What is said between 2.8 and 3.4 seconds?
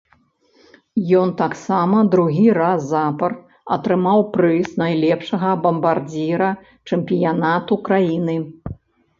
запар